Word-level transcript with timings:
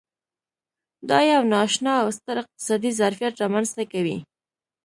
دا 1.09 1.19
یو 1.31 1.41
نا 1.51 1.57
اشنا 1.67 1.93
او 2.03 2.09
ستر 2.17 2.35
اقتصادي 2.43 2.91
ظرفیت 2.99 3.33
رامنځته 3.41 3.83
کوي. 3.93 4.17